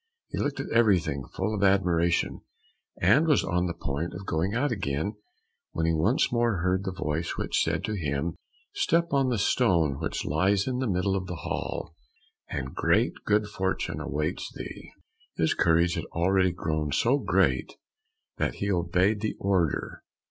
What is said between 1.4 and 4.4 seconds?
of admiration, and was on the point of